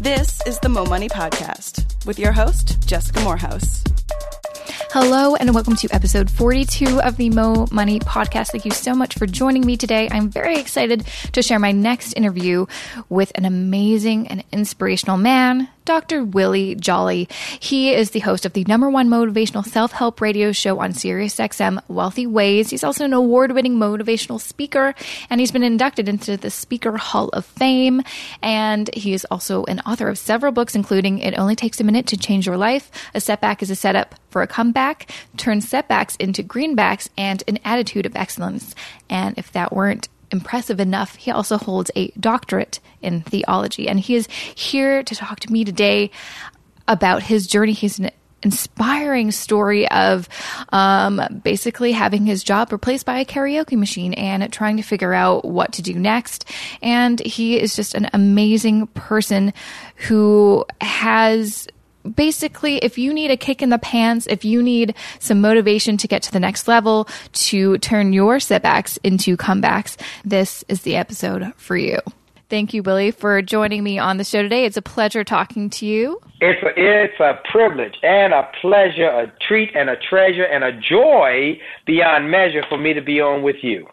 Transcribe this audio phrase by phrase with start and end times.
[0.00, 3.84] This is the Mo Money Podcast with your host, Jessica Moorhouse.
[4.92, 8.48] Hello, and welcome to episode 42 of the Mo Money Podcast.
[8.48, 10.08] Thank you so much for joining me today.
[10.10, 12.64] I'm very excited to share my next interview
[13.10, 16.24] with an amazing and inspirational man, Dr.
[16.24, 17.28] Willie Jolley.
[17.58, 21.82] He is the host of the number one motivational self help radio show on SiriusXM,
[21.88, 22.70] Wealthy Ways.
[22.70, 24.94] He's also an award winning motivational speaker,
[25.28, 28.02] and he's been inducted into the Speaker Hall of Fame.
[28.42, 32.06] And he is also an author of several books, including It Only Takes a Minute
[32.08, 36.42] to Change Your Life, A Setback is a Setup for a Comeback, Turn Setbacks into
[36.42, 38.74] Greenbacks, and An Attitude of Excellence.
[39.08, 43.88] And if that weren't impressive enough, he also holds a doctorate in theology.
[43.88, 46.10] And he is here to talk to me today
[46.88, 47.72] about his journey.
[47.72, 48.10] He's an
[48.42, 50.28] inspiring story of
[50.70, 55.44] um, basically having his job replaced by a karaoke machine and trying to figure out
[55.44, 56.46] what to do next.
[56.82, 59.52] And he is just an amazing person
[59.96, 61.68] who has
[62.14, 66.08] basically, if you need a kick in the pants, if you need some motivation to
[66.08, 71.52] get to the next level, to turn your setbacks into comebacks, this is the episode
[71.56, 71.98] for you.
[72.48, 74.64] Thank you, Willie, for joining me on the show today.
[74.64, 76.20] It's a pleasure talking to you.
[76.40, 80.72] It's a, it's a privilege and a pleasure, a treat and a treasure and a
[80.72, 83.86] joy beyond measure for me to be on with you.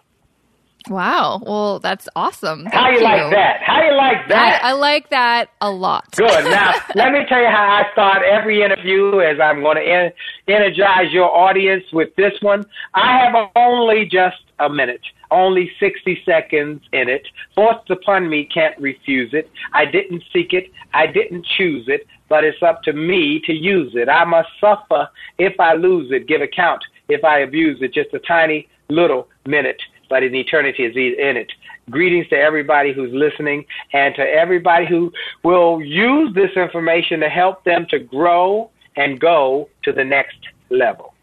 [0.90, 1.42] Wow.
[1.46, 2.64] Well, that's awesome.
[2.64, 3.62] Thank how you, you, like that?
[3.62, 4.62] How you like that?
[4.64, 6.16] I, I like that a lot.
[6.16, 6.28] Good.
[6.58, 10.14] Now, let me tell you how I start every interview as I'm going to en-
[10.48, 12.66] energize your audience with this one.
[12.94, 17.28] I have only just a minute, only 60 seconds in it.
[17.54, 19.52] Forced upon me, can't refuse it.
[19.74, 20.72] I didn't seek it.
[20.94, 24.10] I didn't choose it, but it's up to me to use it.
[24.10, 27.94] I must suffer if I lose it, give account if I abuse it.
[27.94, 31.52] Just a tiny little minute but in eternity is in it.
[31.90, 35.12] Greetings to everybody who's listening and to everybody who
[35.44, 40.38] will use this information to help them to grow and go to the next
[40.70, 41.14] level.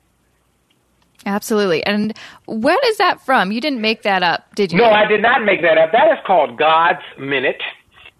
[1.26, 1.84] Absolutely.
[1.84, 2.16] And
[2.47, 3.50] where is that from?
[3.53, 4.78] You didn't make that up, did you?
[4.78, 5.92] No, I did not make that up.
[5.92, 7.62] That is called God's Minute,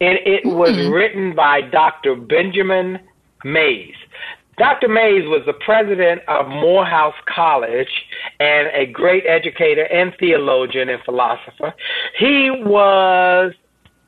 [0.01, 0.93] and it was mm.
[0.93, 2.17] written by Dr.
[2.17, 2.99] Benjamin
[3.45, 3.95] Mays.
[4.59, 4.89] Dr.
[4.89, 8.05] Mays was the president of Morehouse College
[8.41, 11.75] and a great educator and theologian and philosopher.
[12.19, 13.53] He was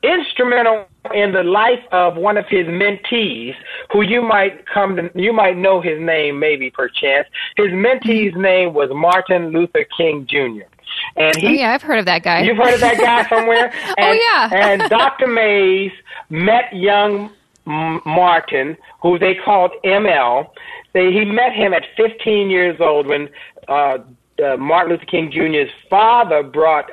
[0.03, 3.55] instrumental in the life of one of his mentees,
[3.91, 7.27] who you might come to, you might know his name, maybe perchance.
[7.55, 10.67] His mentee's name was Martin Luther King Jr.
[11.15, 12.43] And he, oh, yeah, I've heard of that guy.
[12.43, 13.73] You've heard of that guy somewhere?
[13.87, 14.49] Oh, and, oh yeah.
[14.53, 15.27] and Dr.
[15.27, 15.91] Mays
[16.29, 17.31] met young
[17.67, 20.47] Martin, who they called ML.
[20.93, 23.29] They, he met him at 15 years old when
[23.67, 23.97] uh,
[24.43, 26.91] uh, Martin Luther King Jr.'s father brought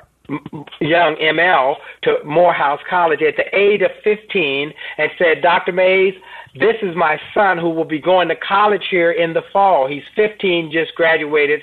[0.80, 5.72] young ML to Morehouse College at the age of 15 and said, Dr.
[5.72, 6.14] Mays,
[6.54, 9.86] this is my son who will be going to college here in the fall.
[9.86, 11.62] He's 15, just graduated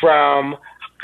[0.00, 0.56] from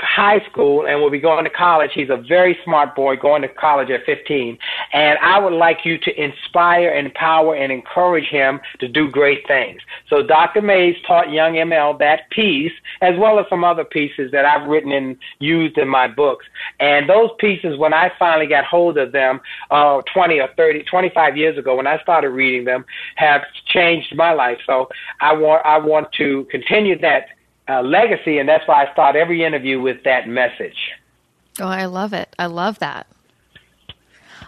[0.03, 1.91] high school and will be going to college.
[1.95, 4.59] He's a very smart boy going to college at 15.
[4.93, 9.81] And I would like you to inspire, empower, and encourage him to do great things.
[10.09, 10.63] So Dr.
[10.63, 14.93] Mays taught young ML that piece, as well as some other pieces that I've written
[14.93, 16.47] and used in my books.
[16.79, 19.41] And those pieces, when I finally got hold of them,
[19.71, 22.85] uh, 20 or 30, 25 years ago, when I started reading them,
[23.17, 24.59] have changed my life.
[24.67, 24.89] So
[25.21, 27.27] I want, I want to continue that
[27.71, 30.93] uh, legacy, and that's why I start every interview with that message.
[31.61, 32.35] Oh, I love it.
[32.39, 33.07] I love that.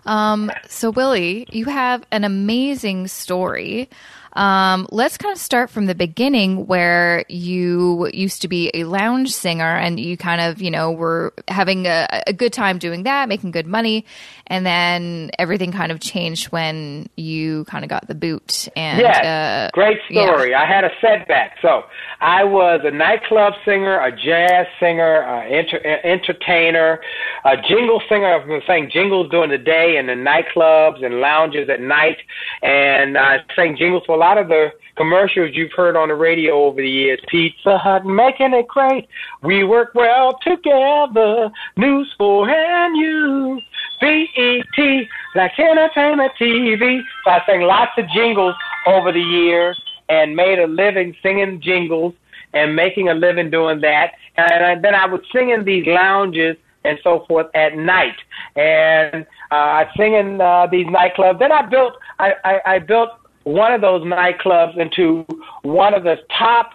[0.05, 3.89] Um, so, Willie, you have an amazing story.
[4.35, 9.33] Um, let's kind of start from the beginning where you used to be a lounge
[9.33, 13.29] singer and you kind of, you know, were having a, a good time doing that,
[13.29, 14.07] making good money.
[14.47, 18.69] And then everything kind of changed when you kind of got the boot.
[18.77, 20.51] And yes, uh, great story.
[20.51, 20.63] Yeah.
[20.63, 21.57] I had a setback.
[21.63, 21.85] So
[22.21, 27.01] I was a nightclub singer, a jazz singer, uh, enter- entertainer,
[27.45, 28.27] a jingle singer.
[28.27, 32.19] I've been saying jingles during the day and the nightclubs and lounges at night.
[32.63, 36.81] And I sang jingles for lot of the commercials you've heard on the radio over
[36.81, 37.19] the years.
[37.29, 39.09] Pizza Hut making it great.
[39.43, 41.51] We work well together.
[41.77, 43.61] News for and you.
[44.01, 47.01] BET, Black Entertainment TV.
[47.25, 48.55] So I sang lots of jingles
[48.87, 52.15] over the years and made a living singing jingles
[52.53, 54.13] and making a living doing that.
[54.37, 58.17] And then I would sing in these lounges and so forth at night.
[58.55, 61.39] And uh, I sing in uh, these nightclubs.
[61.39, 63.11] Then I built I, I, I built
[63.45, 65.27] one of those nightclubs into
[65.63, 66.73] one of the top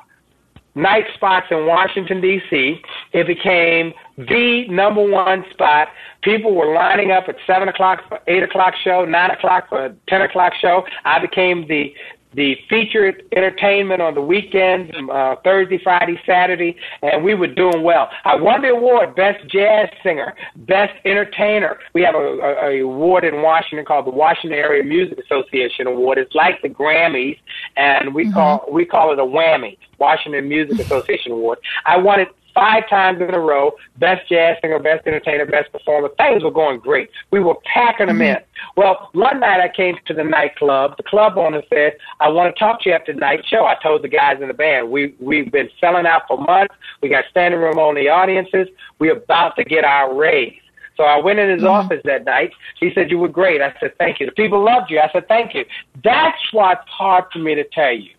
[0.75, 2.79] night spots in Washington D.C.
[3.13, 5.89] It became the number one spot.
[6.21, 10.21] People were lining up at seven o'clock for eight o'clock show, nine o'clock for ten
[10.21, 10.83] o'clock show.
[11.03, 11.93] I became the
[12.37, 18.09] the featured entertainment on the weekends, uh, Thursday, Friday, Saturday, and we were doing well.
[18.25, 21.79] I won the award, Best Jazz Singer, Best Entertainer.
[21.93, 26.19] We have a, a, a award in Washington called the Washington Area Music Association Award.
[26.19, 27.39] It's like the Grammys,
[27.75, 28.33] and we mm-hmm.
[28.33, 31.57] call we call it a Wammie, Washington Music Association Award.
[31.87, 36.09] I won it five times in a row, best jazz singer, best entertainer, best performer.
[36.17, 37.11] Things were going great.
[37.29, 38.37] We were packing them mm-hmm.
[38.37, 38.43] in.
[38.75, 40.97] Well, one night I came to the nightclub.
[40.97, 43.65] The club owner said, I want to talk to you after the night show.
[43.65, 46.73] I told the guys in the band, we, we've been selling out for months.
[47.03, 48.67] We got standing room only audiences.
[48.97, 50.59] We're about to get our raise.
[50.95, 51.67] So I went in his mm-hmm.
[51.67, 52.53] office that night.
[52.79, 53.61] He said, You were great.
[53.61, 54.25] I said, Thank you.
[54.25, 54.99] The people loved you.
[54.99, 55.63] I said, Thank you.
[56.03, 58.09] That's what's hard for me to tell you,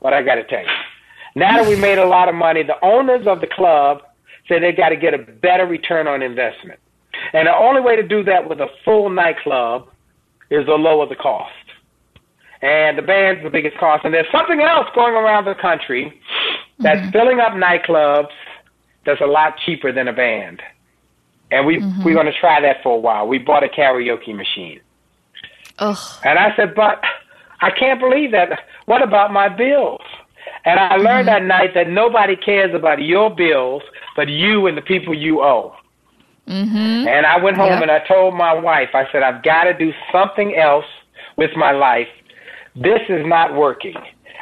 [0.00, 0.95] what I got to tell you.
[1.36, 4.00] Now that we made a lot of money, the owners of the club
[4.48, 6.80] said they got to get a better return on investment.
[7.34, 9.86] And the only way to do that with a full nightclub
[10.50, 11.52] is to lower the cost.
[12.62, 14.04] And the band's the biggest cost.
[14.04, 16.18] And there's something else going around the country
[16.78, 17.10] that's mm-hmm.
[17.10, 18.32] filling up nightclubs
[19.04, 20.62] that's a lot cheaper than a band.
[21.50, 22.02] And we mm-hmm.
[22.02, 23.28] we're going to try that for a while.
[23.28, 24.80] We bought a karaoke machine.
[25.80, 25.98] Ugh.
[26.24, 27.02] And I said, but
[27.60, 28.58] I can't believe that.
[28.86, 30.00] What about my bills?
[30.66, 31.48] And I learned mm-hmm.
[31.48, 33.82] that night that nobody cares about your bills
[34.16, 35.76] but you and the people you owe.
[36.48, 37.06] Mm-hmm.
[37.06, 37.82] And I went home yep.
[37.82, 40.86] and I told my wife, I said, I've got to do something else
[41.36, 42.08] with my life.
[42.74, 43.94] This is not working.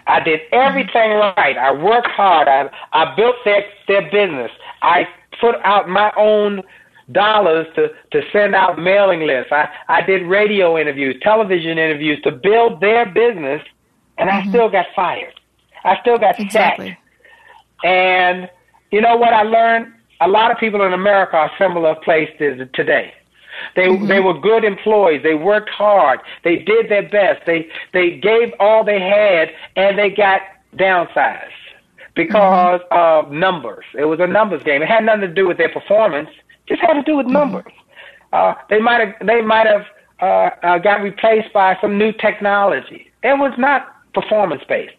[0.07, 1.57] I did everything right.
[1.57, 2.47] I worked hard.
[2.47, 4.51] I I built their their business.
[4.83, 5.09] I
[5.41, 6.63] put out my own
[7.13, 9.51] dollars to to send out mailing lists.
[9.51, 13.63] I I did radio interviews, television interviews to build their business,
[14.19, 14.49] and mm-hmm.
[14.49, 15.41] I still got fired.
[15.85, 16.97] I still got exactly.
[17.85, 18.51] And
[18.91, 19.93] you know what I learned?
[20.21, 23.13] A lot of people in America are similar places today.
[23.77, 24.07] They mm-hmm.
[24.07, 25.23] they were good employees.
[25.23, 26.21] They worked hard.
[26.43, 27.45] They did their best.
[27.47, 30.41] They they gave all they had, and they got
[30.77, 31.51] downsized
[32.15, 33.29] because mm-hmm.
[33.29, 33.85] of numbers.
[33.97, 34.83] It was a numbers game.
[34.83, 36.31] It had nothing to do with their performance.
[36.67, 37.35] It just had to do with mm-hmm.
[37.35, 37.73] numbers.
[38.33, 39.87] Uh, they might have they might have
[40.21, 43.11] uh, uh, got replaced by some new technology.
[43.23, 44.95] It was not performance based.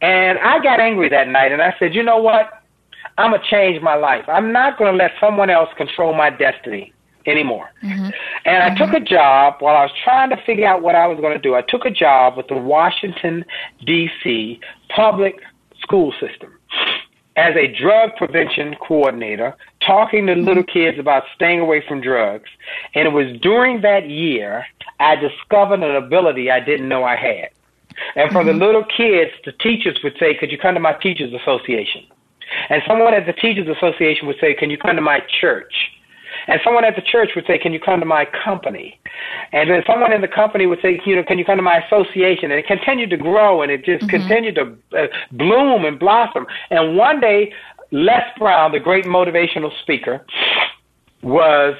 [0.00, 2.62] And I got angry that night and I said, you know what?
[3.16, 4.24] I'm going to change my life.
[4.28, 6.92] I'm not going to let someone else control my destiny
[7.26, 7.70] anymore.
[7.82, 8.10] Mm-hmm.
[8.44, 8.84] And I mm-hmm.
[8.84, 11.42] took a job while I was trying to figure out what I was going to
[11.42, 11.54] do.
[11.54, 13.44] I took a job with the Washington,
[13.84, 14.60] D.C.
[14.94, 15.40] public
[15.80, 16.54] school system
[17.36, 19.56] as a drug prevention coordinator,
[19.86, 20.72] talking to little mm-hmm.
[20.72, 22.48] kids about staying away from drugs.
[22.94, 24.66] And it was during that year
[25.00, 27.50] I discovered an ability I didn't know I had.
[28.16, 28.58] And for mm-hmm.
[28.58, 32.04] the little kids, the teachers would say, Could you come to my teachers association?
[32.70, 35.72] And someone at the teachers association would say, Can you come to my church?
[36.46, 38.98] And someone at the church would say, Can you come to my company?
[39.52, 41.78] And then someone in the company would say, you know, Can you come to my
[41.78, 42.50] association?
[42.50, 44.16] And it continued to grow and it just mm-hmm.
[44.16, 46.46] continued to uh, bloom and blossom.
[46.70, 47.52] And one day,
[47.90, 50.24] Les Brown, the great motivational speaker,
[51.22, 51.74] was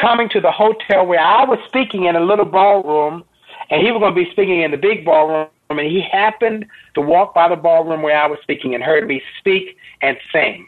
[0.00, 3.24] coming to the hotel where I was speaking in a little ballroom
[3.70, 7.00] and he was going to be speaking in the big ballroom, and he happened to
[7.00, 10.66] walk by the ballroom where I was speaking and heard me speak and sing.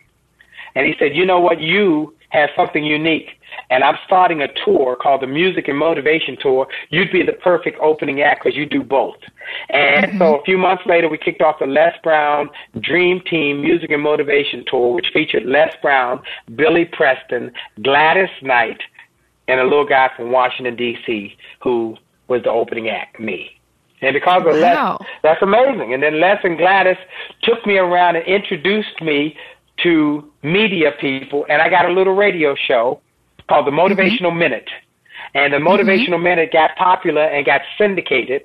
[0.75, 1.60] And he said, You know what?
[1.60, 3.31] You have something unique.
[3.70, 6.66] And I'm starting a tour called the Music and Motivation Tour.
[6.90, 9.17] You'd be the perfect opening act because you do both.
[9.70, 10.19] And mm-hmm.
[10.19, 12.50] so a few months later, we kicked off the Les Brown
[12.81, 16.20] Dream Team Music and Motivation Tour, which featured Les Brown,
[16.55, 18.81] Billy Preston, Gladys Knight,
[19.48, 21.96] and a little guy from Washington, D.C., who
[22.28, 23.50] was the opening act, me.
[24.02, 24.98] And because of wow.
[25.00, 25.94] Les, that's amazing.
[25.94, 26.98] And then Les and Gladys
[27.42, 29.36] took me around and introduced me
[29.82, 33.00] to media people, and I got a little radio show
[33.48, 34.38] called the Motivational mm-hmm.
[34.38, 34.70] Minute.
[35.34, 36.22] And the Motivational mm-hmm.
[36.22, 38.42] Minute got popular and got syndicated,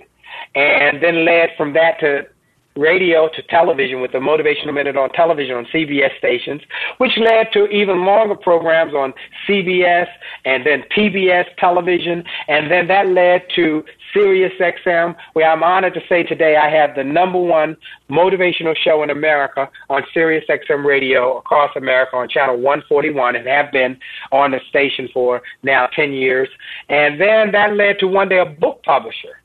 [0.56, 2.28] and then led from that to
[2.76, 6.62] radio to television with the Motivational Minute on television on CBS stations,
[6.98, 9.14] which led to even longer programs on
[9.48, 10.08] CBS
[10.46, 16.02] and then PBS television, and then that led to Sirius XM, where I'm honored to
[16.08, 17.78] say today I have the number one
[18.10, 23.72] motivational show in America on Sirius XM radio across America on channel 141 and have
[23.72, 23.98] been
[24.32, 26.50] on the station for now 10 years.
[26.90, 29.41] And then that led to one day a book publisher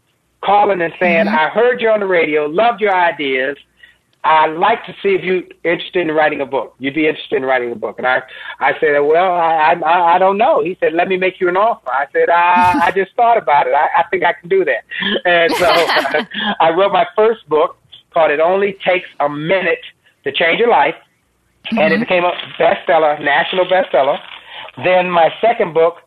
[0.47, 1.35] calling and saying, mm-hmm.
[1.35, 3.57] I heard you on the radio, loved your ideas.
[4.25, 6.75] I'd like to see if you're interested in writing a book.
[6.81, 7.97] You'd be interested in writing a book.
[7.99, 8.23] And I,
[8.59, 10.65] I said, well, I, I, I don't know.
[10.65, 11.89] He said, let me make you an offer.
[11.91, 13.75] I said, I, I just thought about it.
[13.75, 14.85] I, I think I can do that.
[15.25, 15.67] And so
[16.61, 17.77] I wrote my first book
[18.13, 19.85] called It Only Takes a Minute
[20.25, 20.97] to Change Your Life.
[21.67, 21.79] mm-hmm.
[21.79, 24.19] and it became a bestseller, national bestseller.
[24.85, 25.99] Then my second book,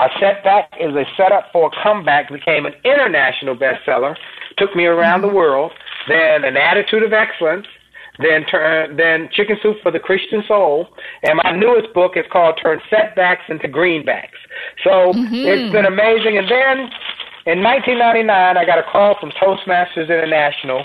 [0.00, 4.16] A Setback is a Setup for a Comeback, became an international bestseller.
[4.56, 5.28] Took me around mm-hmm.
[5.28, 5.72] the world.
[6.08, 7.66] Then An Attitude of Excellence,
[8.18, 10.88] then turn then Chicken Soup for the Christian Soul,
[11.22, 14.40] and my newest book is called Turn Setbacks into Greenbacks.
[14.82, 15.34] So mm-hmm.
[15.34, 16.38] it's been amazing.
[16.38, 16.78] And then
[17.46, 20.84] in 1999, I got a call from Toastmasters International.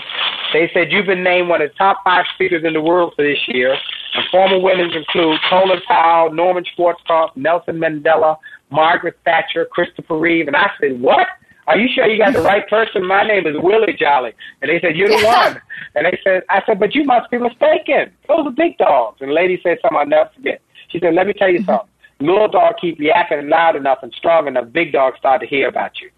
[0.52, 3.24] They said you've been named one of the top five speakers in the world for
[3.24, 3.76] this year.
[4.14, 8.38] And former winners include Colin Powell, Norman Schwarzkopf, Nelson Mandela,
[8.70, 10.46] Margaret Thatcher, Christopher Reeve.
[10.46, 11.26] And I said, what?
[11.66, 13.04] Are you sure you got the right person?
[13.04, 14.32] My name is Willie Jolley.
[14.62, 15.60] And they said, You're the one.
[15.96, 18.12] And they said, I said, But you must be mistaken.
[18.28, 19.20] Those are big dogs.
[19.20, 20.60] And the lady said something I'll never forget.
[20.90, 21.70] She said, Let me tell you mm-hmm.
[21.70, 21.88] something.
[22.20, 26.00] Little dog keep yapping loud enough and strong enough, big dogs start to hear about
[26.00, 26.10] you.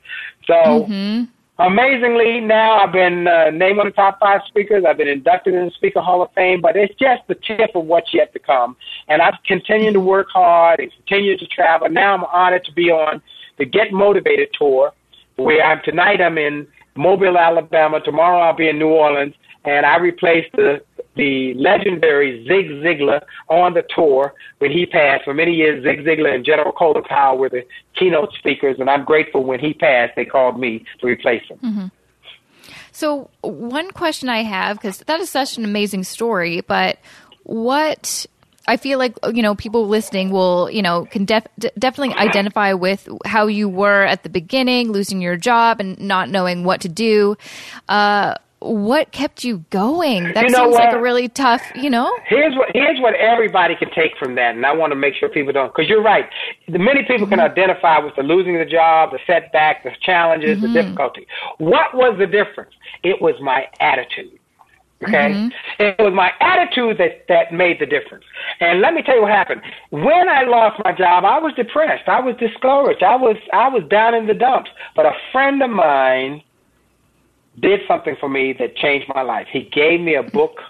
[0.47, 1.25] So mm-hmm.
[1.59, 4.85] Amazingly, now I've been uh, named one of the top five speakers.
[4.87, 7.85] I've been inducted in the Speaker Hall of Fame, but it's just the tip of
[7.85, 8.77] what's yet to come.
[9.09, 11.89] And I've continued to work hard and continue to travel.
[11.89, 13.23] Now I'm honored to be on
[13.59, 14.93] the Get Motivated tour
[15.37, 18.01] where I'm tonight I'm in Mobile, Alabama.
[18.01, 19.35] Tomorrow I'll be in New Orleans,
[19.65, 20.83] and I replaced the
[21.19, 25.25] the legendary Zig Ziglar on the tour when he passed.
[25.25, 29.05] For many years, Zig Ziglar and General Colin Powell were the keynote speakers, and I'm
[29.05, 31.59] grateful when he passed, they called me to replace him.
[31.59, 31.87] Mm-hmm.
[32.93, 36.99] So, one question I have, because that is such an amazing story, but
[37.43, 38.27] what
[38.69, 41.47] I feel like you know people listening will you know can def-
[41.79, 46.65] definitely identify with how you were at the beginning, losing your job and not knowing
[46.65, 47.37] what to do.
[47.89, 50.33] Uh, what kept you going?
[50.33, 50.85] That you know seems what?
[50.85, 52.13] like a really tough, you know.
[52.27, 55.29] Here's what here's what everybody can take from that, and I want to make sure
[55.29, 56.29] people don't, because you're right.
[56.69, 57.31] Many people mm-hmm.
[57.31, 60.73] can identify with the losing the job, the setback, the challenges, mm-hmm.
[60.73, 61.27] the difficulty.
[61.59, 62.75] What was the difference?
[63.03, 64.39] It was my attitude.
[65.07, 65.31] Okay?
[65.31, 65.83] Mm-hmm.
[65.83, 68.25] It was my attitude that, that made the difference.
[68.59, 69.63] And let me tell you what happened.
[69.91, 72.09] When I lost my job, I was depressed.
[72.09, 73.05] I was discouraged.
[73.05, 74.71] I was I was down in the dumps.
[74.97, 76.43] But a friend of mine
[77.61, 79.47] did something for me that changed my life.
[79.51, 80.61] He gave me a book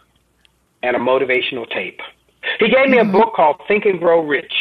[0.83, 2.00] and a motivational tape.
[2.59, 3.12] He gave me a mm-hmm.
[3.12, 4.54] book called Think and Grow Rich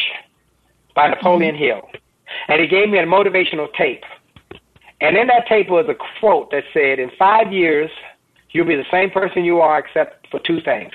[0.94, 1.64] by Napoleon mm-hmm.
[1.64, 1.88] Hill.
[2.48, 4.04] And he gave me a motivational tape.
[5.00, 7.90] And in that tape was a quote that said, In five years,
[8.50, 10.92] You'll be the same person you are, except for two things: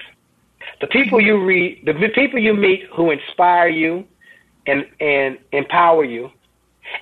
[0.82, 4.06] the people you read, the people you meet who inspire you
[4.66, 6.32] and and empower you,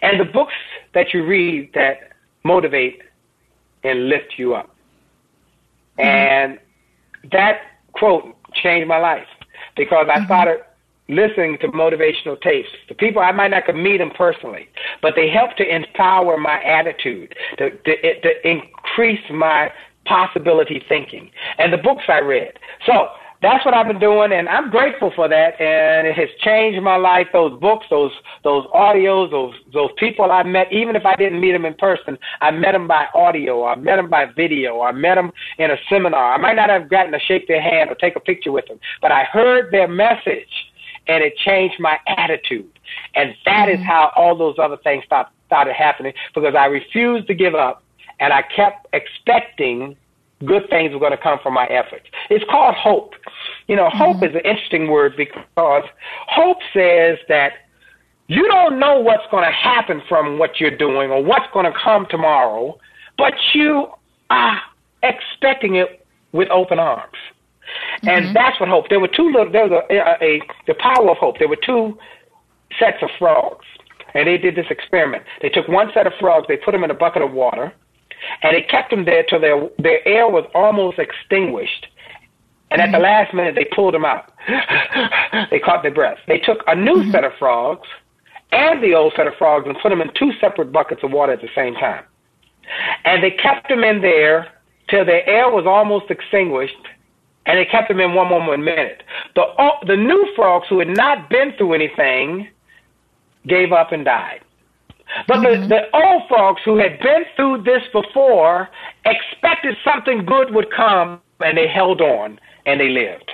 [0.02, 0.54] and the books
[0.94, 2.12] that you read that
[2.44, 3.02] motivate
[3.84, 4.70] and lift you up.
[5.98, 6.02] Mm-hmm.
[6.02, 6.60] And
[7.32, 7.62] that
[7.94, 9.28] quote changed my life
[9.76, 10.26] because I mm-hmm.
[10.26, 10.60] started
[11.10, 12.70] listening to motivational tapes.
[12.88, 14.70] The people I might not could meet them personally,
[15.02, 19.72] but they helped to empower my attitude, to, to, to increase my
[20.06, 22.54] possibility thinking and the books I read.
[22.86, 23.10] So
[23.42, 25.60] that's what I've been doing, and I'm grateful for that.
[25.60, 27.28] And it has changed my life.
[27.34, 28.12] Those books, those
[28.44, 30.72] those audios, those those people I met.
[30.72, 33.66] Even if I didn't meet them in person, I met them by audio.
[33.66, 34.82] I met them by video.
[34.82, 36.34] I met them in a seminar.
[36.34, 38.80] I might not have gotten to shake their hand or take a picture with them,
[39.02, 40.70] but I heard their message,
[41.08, 42.72] and it changed my attitude.
[43.16, 43.82] And that mm-hmm.
[43.82, 47.84] is how all those other things start, started happening because I refused to give up
[48.20, 49.98] and I kept expecting
[50.46, 52.06] good things were going to come from my efforts.
[52.30, 53.14] It's called hope.
[53.68, 54.26] You know, hope mm-hmm.
[54.26, 55.84] is an interesting word because
[56.28, 57.54] hope says that
[58.28, 61.78] you don't know what's going to happen from what you're doing or what's going to
[61.78, 62.78] come tomorrow,
[63.18, 63.88] but you
[64.30, 64.62] are
[65.04, 67.18] expecting it with open arms.
[67.98, 68.10] Mm-hmm.
[68.10, 68.90] And that's what hope.
[68.90, 69.52] There were two little.
[69.52, 71.40] There was a, a, a the power of hope.
[71.40, 71.98] There were two
[72.80, 73.66] sets of frogs,
[74.14, 75.24] and they did this experiment.
[75.42, 77.74] They took one set of frogs, they put them in a bucket of water,
[78.44, 81.88] and it kept them there till their their air was almost extinguished.
[82.72, 83.04] And at the mm-hmm.
[83.04, 84.32] last minute, they pulled them out.
[85.52, 86.20] they caught their breath.
[86.28, 87.12] They took a new mm-hmm.
[87.12, 87.88] set of frogs
[88.52, 91.34] and the old set of frogs and put them in two separate buckets of water
[91.34, 92.04] at the same time.
[93.06, 94.48] And they kept them in there
[94.90, 96.76] till their air was almost extinguished,
[97.46, 99.04] and they kept them in one more minute.
[99.36, 99.44] The
[99.88, 102.48] the new frogs who had not been through anything
[103.48, 104.42] gave up and died.
[105.28, 105.64] But mm-hmm.
[105.64, 108.70] the, the old folks who had been through this before
[109.06, 113.32] expected something good would come and they held on and they lived.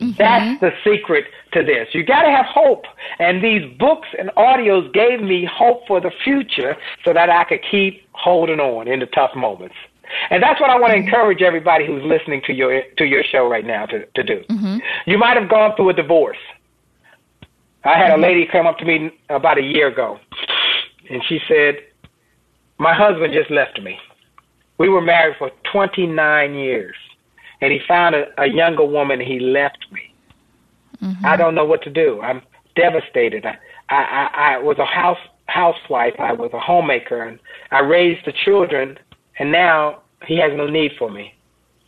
[0.00, 0.12] Mm-hmm.
[0.18, 1.88] That's the secret to this.
[1.92, 2.84] You got to have hope.
[3.18, 7.60] And these books and audios gave me hope for the future so that I could
[7.70, 9.76] keep holding on in the tough moments.
[10.30, 11.08] And that's what I want to mm-hmm.
[11.08, 14.42] encourage everybody who's listening to your to your show right now to, to do.
[14.48, 14.78] Mm-hmm.
[15.06, 16.38] You might have gone through a divorce.
[17.84, 18.22] I had a mm-hmm.
[18.22, 20.18] lady come up to me about a year ago
[21.10, 21.76] and she said,
[22.78, 23.98] My husband just left me.
[24.78, 26.94] We were married for 29 years,
[27.60, 30.14] and he found a, a younger woman, and he left me.
[31.02, 31.26] Mm-hmm.
[31.26, 32.20] I don't know what to do.
[32.20, 32.42] I'm
[32.76, 33.44] devastated.
[33.44, 33.56] I,
[33.88, 36.14] I, I was a house housewife.
[36.18, 37.38] I was a homemaker, and
[37.70, 38.98] I raised the children.
[39.38, 41.34] And now he has no need for me.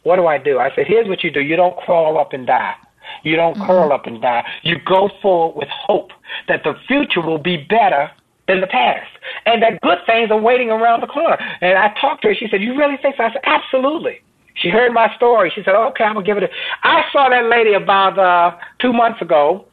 [0.02, 0.58] What do I do?
[0.58, 1.40] I said, here's what you do.
[1.40, 2.74] You don't crawl up and die.
[3.22, 3.66] You don't mm-hmm.
[3.66, 4.46] curl up and die.
[4.62, 6.12] You go forward with hope
[6.48, 8.10] that the future will be better
[8.48, 9.10] than the past,
[9.46, 11.36] and that good things are waiting around the corner.
[11.60, 12.34] And I talked to her.
[12.34, 14.20] She said, "You really think so?" I said, "Absolutely."
[14.54, 15.50] She heard my story.
[15.54, 16.50] She said, "Okay, I'm gonna give it." a
[16.82, 19.66] I saw that lady about uh, two months ago.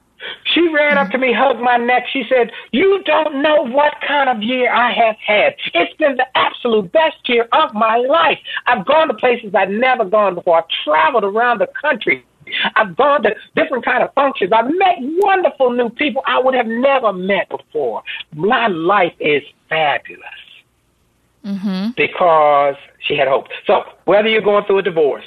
[0.45, 2.03] She ran up to me, hugged my neck.
[2.11, 5.55] She said, "You don't know what kind of year I have had.
[5.73, 8.39] It's been the absolute best year of my life.
[8.65, 10.57] I've gone to places I've never gone before.
[10.57, 12.23] I've traveled around the country."
[12.75, 14.51] I've gone to different kind of functions.
[14.51, 18.03] I've met wonderful new people I would have never met before.
[18.35, 20.23] My life is fabulous
[21.43, 21.91] mm-hmm.
[21.95, 23.47] because she had hope.
[23.65, 25.25] So whether you're going through a divorce,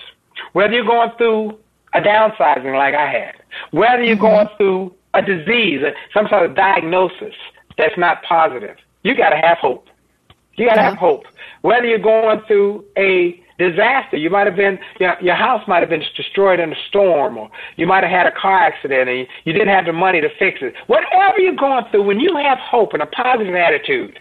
[0.52, 1.58] whether you're going through
[1.94, 3.34] a downsizing like I had,
[3.72, 4.24] whether you're mm-hmm.
[4.24, 5.82] going through a disease,
[6.14, 7.34] some sort of diagnosis
[7.76, 9.88] that's not positive, you got to have hope.
[10.56, 10.90] You got to yeah.
[10.90, 11.24] have hope.
[11.62, 15.90] Whether you're going through a disaster, you might have been your, your house might have
[15.90, 19.52] been destroyed in a storm, or you might have had a car accident and you,
[19.52, 20.74] didn't have the money to fix it.
[20.86, 24.18] Whatever you're going through, when you have hope and a positive attitude,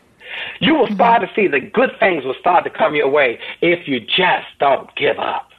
[0.60, 3.88] you will start to see the good things will start to come your way if
[3.88, 5.50] you just don't give up.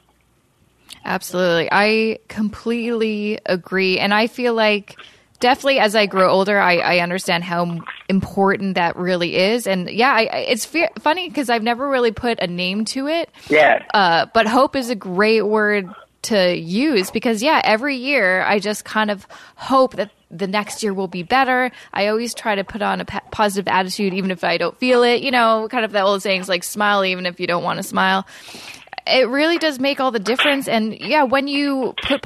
[1.03, 1.67] Absolutely.
[1.71, 3.97] I completely agree.
[3.97, 4.95] And I feel like
[5.39, 7.79] definitely as I grow older, I, I understand how
[8.09, 9.67] important that really is.
[9.67, 13.29] And yeah, I, it's fe- funny because I've never really put a name to it.
[13.49, 13.85] Yeah.
[13.93, 15.89] Uh, but hope is a great word
[16.23, 20.93] to use because yeah, every year I just kind of hope that the next year
[20.93, 21.71] will be better.
[21.93, 25.21] I always try to put on a positive attitude, even if I don't feel it.
[25.21, 27.77] You know, kind of the old saying is like smile even if you don't want
[27.77, 28.25] to smile.
[29.07, 30.67] It really does make all the difference.
[30.67, 32.21] And yeah, when you put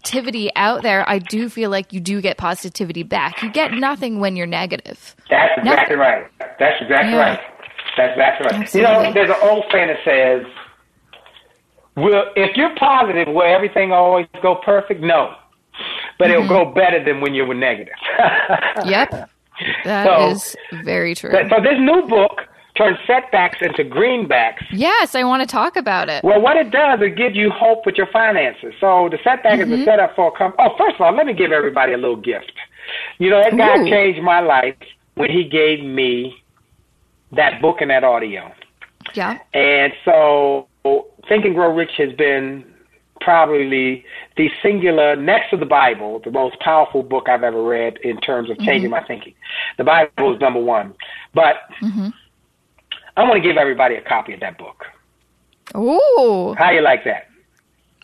[0.00, 3.42] positivity out there, I do feel like you do get positivity back.
[3.42, 5.14] You get nothing when you're negative.
[5.28, 5.98] That's exactly nothing.
[5.98, 6.26] right.
[6.58, 7.18] That's exactly yeah.
[7.18, 7.40] right.
[7.96, 8.54] That's exactly right.
[8.62, 8.80] Absolutely.
[8.80, 10.46] You know, there's an old saying that says,
[11.96, 15.34] "Will if you're positive, will everything always go perfect?" No
[16.18, 16.44] but mm-hmm.
[16.44, 17.94] it'll go better than when you were negative.
[18.84, 19.30] yep.
[19.84, 21.30] that so, is very true.
[21.30, 22.42] So this new book
[22.80, 24.64] turns setbacks into greenbacks.
[24.72, 26.24] Yes, I want to talk about it.
[26.24, 28.72] Well, what it does, it gives you hope with your finances.
[28.80, 29.62] So the setback mm-hmm.
[29.62, 29.84] is a mm-hmm.
[29.84, 30.66] setup for a company.
[30.66, 32.52] Oh, first of all, let me give everybody a little gift.
[33.18, 33.88] You know, that guy Ooh.
[33.88, 34.76] changed my life
[35.14, 36.42] when he gave me
[37.32, 38.52] that book and that audio.
[39.14, 39.38] Yeah.
[39.52, 40.66] And so
[41.28, 42.64] Think and Grow Rich has been
[43.20, 44.04] probably
[44.36, 48.48] the singular next to the Bible, the most powerful book I've ever read in terms
[48.50, 49.02] of changing mm-hmm.
[49.02, 49.34] my thinking.
[49.76, 50.94] The Bible is number one,
[51.34, 52.08] but mm-hmm.
[53.16, 54.86] I want to give everybody a copy of that book.
[55.76, 57.28] Ooh, how you like that?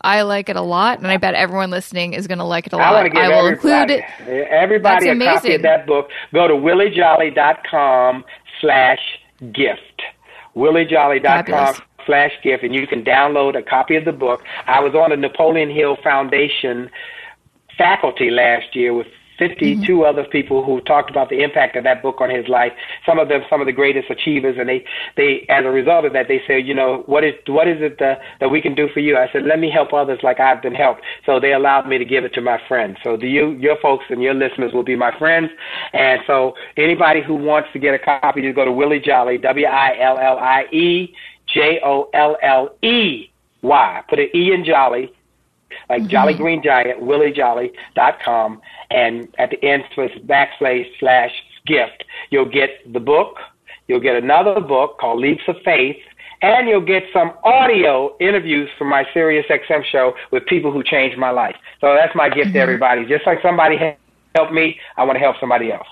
[0.01, 2.73] I like it a lot, and I bet everyone listening is going to like it
[2.73, 2.87] a lot.
[2.87, 4.03] I want to give I will include it.
[4.27, 6.09] Everybody That's a copy of that book.
[6.33, 8.23] Go to williejolley.com
[8.61, 8.99] slash
[9.53, 10.03] gift.
[10.55, 14.43] williejolley.com slash gift, and you can download a copy of the book.
[14.67, 16.89] I was on the Napoleon Hill Foundation
[17.77, 19.07] faculty last year with
[19.37, 20.03] 52 mm-hmm.
[20.03, 22.73] other people who talked about the impact of that book on his life.
[23.05, 26.13] Some of them, some of the greatest achievers, and they, they, as a result of
[26.13, 28.87] that, they said, you know, what is, what is it that, that we can do
[28.93, 29.17] for you?
[29.17, 31.01] I said, let me help others like I've been helped.
[31.25, 32.97] So they allowed me to give it to my friends.
[33.03, 35.49] So the, you, your folks and your listeners will be my friends.
[35.93, 41.13] And so anybody who wants to get a copy, just go to Willie Jolley, W-I-L-L-I-E
[41.47, 43.29] J O L L E
[43.61, 44.03] Y.
[44.09, 45.11] Put an E in Jolly,
[45.89, 46.09] like mm-hmm.
[46.09, 51.31] Jolly Green Giant, WillieJolley.com, and at the end, with backslash slash
[51.65, 53.37] gift, you'll get the book.
[53.87, 55.97] You'll get another book called Leaps of Faith,
[56.41, 61.17] and you'll get some audio interviews from my Sirius XM show with people who changed
[61.17, 61.55] my life.
[61.81, 62.53] So that's my gift mm-hmm.
[62.53, 63.05] to everybody.
[63.05, 63.77] Just like somebody
[64.35, 65.87] helped me, I want to help somebody else.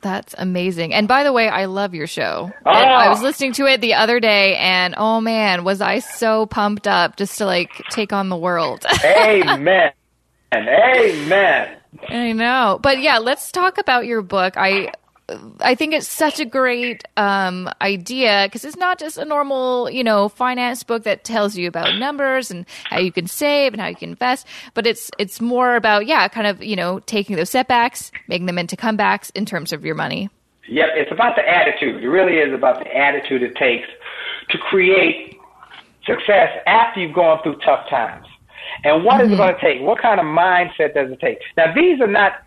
[0.00, 0.94] That's amazing.
[0.94, 2.50] And by the way, I love your show.
[2.64, 2.70] Oh.
[2.70, 3.22] I was ah.
[3.22, 7.38] listening to it the other day and oh man, was I so pumped up just
[7.38, 8.84] to like take on the world.
[9.04, 9.92] Amen.
[10.54, 11.76] Amen.
[12.08, 12.78] I know.
[12.82, 14.54] But yeah, let's talk about your book.
[14.56, 14.92] I
[15.60, 20.04] I think it's such a great um, idea because it's not just a normal, you
[20.04, 23.88] know, finance book that tells you about numbers and how you can save and how
[23.88, 27.50] you can invest, but it's it's more about yeah, kind of you know taking those
[27.50, 30.28] setbacks, making them into comebacks in terms of your money.
[30.68, 32.02] Yep, it's about the attitude.
[32.02, 33.88] It really is about the attitude it takes
[34.50, 35.36] to create
[36.04, 38.26] success after you've gone through tough times.
[38.84, 39.24] And what mm-hmm.
[39.24, 39.36] is it mm-hmm.
[39.36, 39.80] going to take?
[39.82, 41.38] What kind of mindset does it take?
[41.56, 42.42] Now, these are not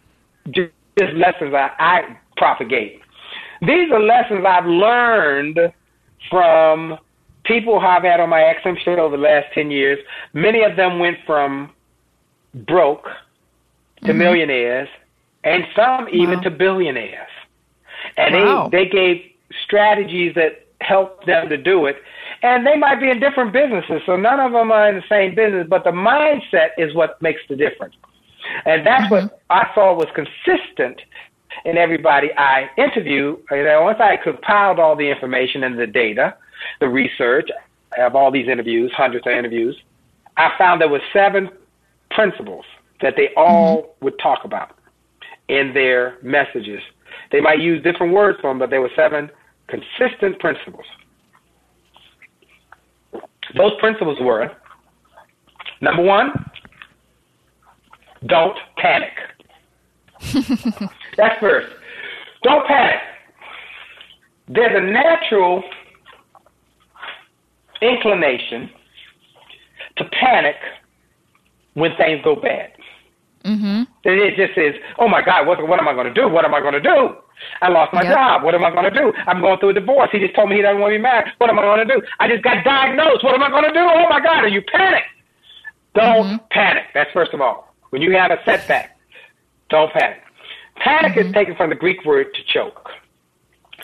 [0.51, 3.01] just lessons I, I propagate.
[3.61, 5.59] These are lessons I've learned
[6.29, 6.97] from
[7.43, 9.99] people who I've had on my XM show over the last 10 years.
[10.33, 11.71] Many of them went from
[12.53, 13.05] broke
[14.01, 14.17] to mm-hmm.
[14.17, 14.89] millionaires,
[15.43, 16.43] and some even Wow.
[16.43, 17.29] to billionaires.
[18.17, 18.69] And Wow.
[18.69, 19.31] they they gave
[19.63, 22.01] strategies that helped them to do it.
[22.41, 25.33] And they might be in different businesses, so none of them are in the same
[25.33, 27.95] business, but the mindset is what makes the difference.
[28.65, 29.35] And that's what mm-hmm.
[29.49, 31.01] I saw was consistent
[31.63, 33.39] in everybody I interviewed.
[33.51, 36.35] You know, once I compiled all the information and the data,
[36.79, 37.49] the research
[37.97, 39.75] of all these interviews, hundreds of interviews,
[40.37, 41.49] I found there were seven
[42.11, 42.65] principles
[43.01, 44.05] that they all mm-hmm.
[44.05, 44.77] would talk about
[45.47, 46.81] in their messages.
[47.31, 49.29] They might use different words for them, but there were seven
[49.67, 50.85] consistent principles.
[53.55, 54.51] Those principles were
[55.81, 56.31] number one,
[58.27, 59.13] don't panic.
[61.17, 61.67] That's first.
[62.43, 62.99] Don't panic.
[64.47, 65.63] There's a natural
[67.81, 68.69] inclination
[69.97, 70.55] to panic
[71.73, 72.71] when things go bad.
[73.43, 73.83] Mm-hmm.
[74.03, 76.27] Then it just says, "Oh my God, what what am I going to do?
[76.27, 77.15] What am I going to do?
[77.61, 78.13] I lost my Yep.
[78.13, 78.43] job.
[78.43, 79.13] What am I going to do?
[79.27, 80.09] I'm going through a divorce.
[80.11, 81.31] He just told me he doesn't want to be married.
[81.37, 82.01] What am I going to do?
[82.19, 83.23] I just got diagnosed.
[83.23, 83.79] What am I going to do?
[83.81, 85.03] Oh my God, are you panic?
[85.93, 86.83] Don't panic.
[86.93, 87.73] That's first of all.
[87.91, 88.94] When you have a setback,
[89.69, 90.21] don't panic.
[90.77, 91.33] Panic is mm-hmm.
[91.33, 92.89] taken from the Greek word to choke.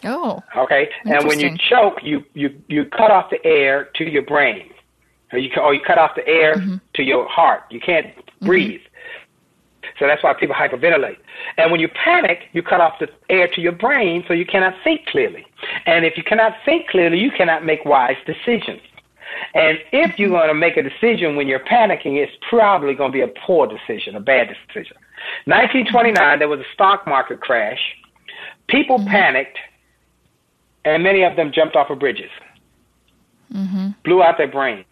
[0.04, 0.42] Oh.
[0.58, 4.72] Okay, and when you choke, you you you cut off the air to your brain,
[5.32, 6.78] or you or you cut off the air mm-hmm.
[6.96, 7.64] to your heart.
[7.70, 8.46] You can't mm-hmm.
[8.48, 8.82] breathe.
[10.00, 11.18] So that's why people hyperventilate.
[11.58, 14.74] And when you panic, you cut off the air to your brain, so you cannot
[14.84, 15.46] think clearly.
[15.86, 18.82] And if you cannot think clearly, you cannot make wise decisions.
[19.54, 23.16] And if you're going to make a decision when you're panicking, it's probably going to
[23.16, 24.98] be a poor decision, a bad decision.
[25.46, 27.80] 1929, there was a stock market crash.
[28.68, 29.10] People mm-hmm.
[29.10, 29.58] panicked,
[30.86, 32.32] and many of them jumped off of bridges,
[33.54, 33.90] mm-hmm.
[34.04, 34.86] blew out their brains,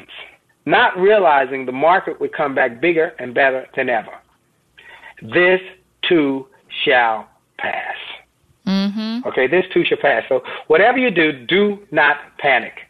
[0.65, 4.13] not realizing the market would come back bigger and better than ever.
[5.21, 5.61] This
[6.01, 6.47] too
[6.83, 7.95] shall pass.
[8.65, 9.27] Mm-hmm.
[9.27, 10.23] Okay, this too shall pass.
[10.29, 12.81] So whatever you do, do not panic.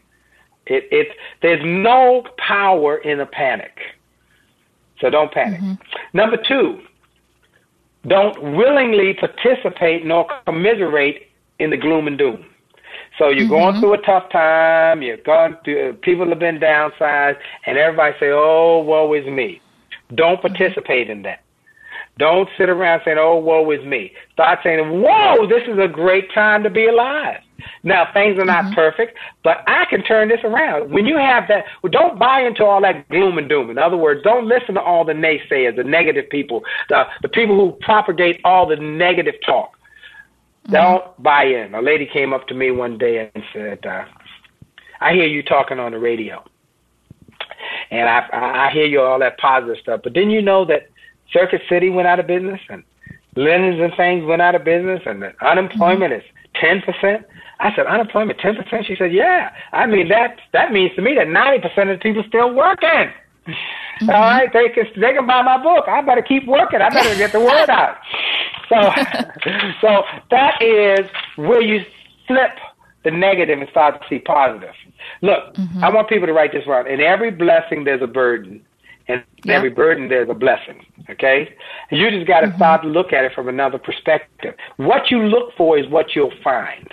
[0.65, 1.07] It, it,
[1.41, 3.79] there's no power in a panic.
[4.99, 5.61] So don't panic.
[5.61, 5.73] Mm-hmm.
[6.13, 6.81] Number two,
[8.07, 12.45] don't willingly participate nor commiserate in the gloom and doom.
[13.17, 13.49] So you're mm-hmm.
[13.49, 15.01] going through a tough time.
[15.01, 15.93] You're going through.
[16.01, 19.61] People have been downsized, and everybody say, "Oh, woe is me."
[20.15, 20.55] Don't mm-hmm.
[20.55, 21.43] participate in that.
[22.17, 26.31] Don't sit around saying, "Oh, woe is me." Start saying, "Whoa, this is a great
[26.33, 27.41] time to be alive."
[27.83, 28.75] Now things are not mm-hmm.
[28.75, 30.91] perfect, but I can turn this around.
[30.91, 33.69] When you have that, well, don't buy into all that gloom and doom.
[33.69, 37.55] In other words, don't listen to all the naysayers, the negative people, the the people
[37.55, 39.77] who propagate all the negative talk.
[40.63, 40.73] Mm-hmm.
[40.73, 41.73] Don't buy in.
[41.73, 44.05] A lady came up to me one day and said, uh,
[45.01, 46.43] "I hear you talking on the radio,
[47.91, 50.01] and I I hear you all that positive stuff.
[50.03, 50.89] But didn't you know that
[51.31, 52.83] Circuit City went out of business and
[53.35, 55.45] Linens and things went out of business and the mm-hmm.
[55.45, 56.23] unemployment is
[56.55, 57.25] ten percent?"
[57.59, 59.51] I said, "Unemployment ten percent?" She said, "Yeah.
[59.71, 63.11] I mean that that means to me that ninety percent of the people still working."
[63.47, 64.09] Mm-hmm.
[64.09, 65.87] All right, they can they can buy my book.
[65.87, 66.81] I better keep working.
[66.81, 67.97] I better get the word out.
[68.69, 68.75] So,
[69.81, 71.83] so that is where you
[72.27, 72.51] flip
[73.03, 74.73] the negative and start to see positive.
[75.21, 75.83] Look, mm-hmm.
[75.83, 76.87] I want people to write this down.
[76.87, 78.61] In every blessing, there's a burden,
[79.09, 79.55] and Yeah.
[79.55, 80.85] every burden, there's a blessing.
[81.09, 81.53] Okay,
[81.89, 84.55] you just got to start to look at it from another perspective.
[84.77, 86.87] What you look for is what you'll find.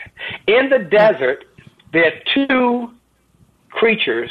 [0.47, 0.91] In the mm.
[0.91, 1.45] desert,
[1.93, 2.91] there are two
[3.71, 4.31] creatures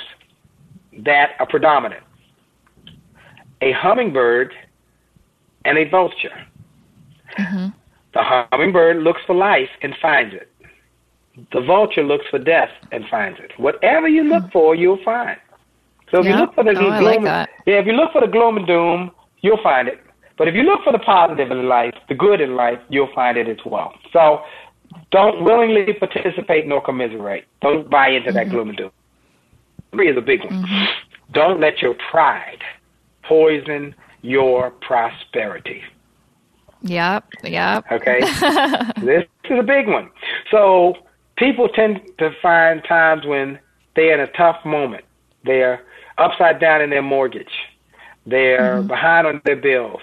[0.99, 2.01] that are predominant
[3.61, 4.53] a hummingbird
[5.63, 6.45] and a vulture.
[7.37, 7.67] Mm-hmm.
[8.13, 10.51] The hummingbird looks for life and finds it.
[11.51, 13.51] The vulture looks for death and finds it.
[13.57, 14.51] Whatever you look mm.
[14.51, 15.37] for, you'll find.
[16.11, 18.21] So if you look for the Oh, gloom, like and- yeah, if you look for
[18.21, 20.01] the gloom and doom, you'll find it.
[20.37, 23.37] But if you look for the positive in life, the good in life, you'll find
[23.37, 23.93] it as well.
[24.11, 24.41] So
[25.11, 27.45] don't willingly participate nor commiserate.
[27.61, 28.55] Don't buy into that mm-hmm.
[28.55, 28.91] gloom and doom.
[29.91, 30.63] Three is a big one.
[30.63, 30.85] Mm-hmm.
[31.31, 32.61] Don't let your pride
[33.23, 35.81] poison your prosperity.
[36.81, 37.25] Yep.
[37.43, 37.85] Yep.
[37.91, 38.19] Okay?
[39.01, 40.09] this is a big one.
[40.51, 40.95] So
[41.37, 43.59] people tend to find times when
[43.95, 45.05] they're in a tough moment.
[45.43, 45.81] They're
[46.17, 47.51] upside down in their mortgage.
[48.25, 48.87] They're mm-hmm.
[48.87, 50.01] behind on their bills.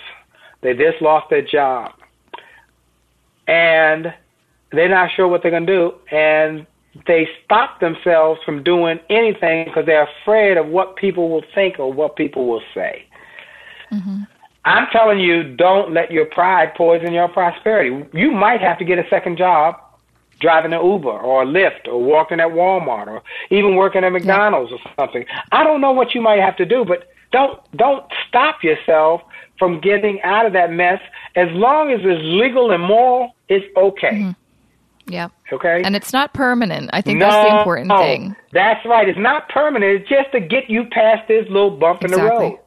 [0.61, 1.93] They just lost their job.
[3.49, 4.15] And
[4.71, 5.95] they're not sure what they're going to do.
[6.11, 6.67] And
[7.07, 11.93] they stop themselves from doing anything because they're afraid of what people will think or
[11.93, 13.07] what people will say.
[13.91, 14.23] Mm-hmm.
[14.65, 18.07] I'm telling you, don't let your pride poison your prosperity.
[18.13, 19.77] You might have to get a second job
[20.43, 24.73] driving an Uber or a Lyft or walking at Walmart or even working at McDonald's
[24.73, 25.25] or something.
[25.53, 29.23] I don't know what you might have to do, but don't don't stop yourself
[29.59, 31.01] from getting out of that mess.
[31.37, 34.13] As long as it's legal and moral, it's okay.
[34.13, 34.31] Mm-hmm.
[35.07, 35.29] Yeah.
[35.53, 35.83] Okay.
[35.85, 36.91] And it's not permanent.
[36.93, 38.37] I think no, that's the important thing.
[38.53, 39.09] That's right.
[39.09, 40.01] It's not permanent.
[40.01, 42.23] It's just to get you past this little bump exactly.
[42.23, 42.59] in the road.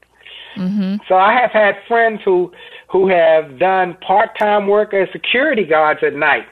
[0.57, 0.95] Mm-hmm.
[1.07, 2.51] So I have had friends who
[2.91, 6.47] who have done part time work as security guards at night.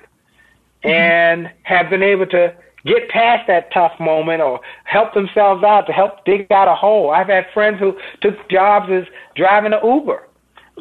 [0.84, 5.93] And have been able to get past that tough moment or help themselves out to
[5.93, 7.12] help dig out a hole.
[7.12, 10.28] I've had friends who took jobs as driving an Uber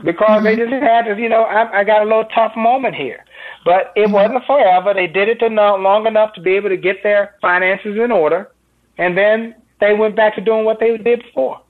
[0.04, 0.44] because mm-hmm.
[0.44, 3.24] they just had to, you know, I, I got a little tough moment here.
[3.64, 4.12] But it mm-hmm.
[4.12, 4.92] wasn't forever.
[4.94, 8.10] They did it to know, long enough to be able to get their finances in
[8.10, 8.50] order,
[8.98, 11.61] and then they went back to doing what they did before.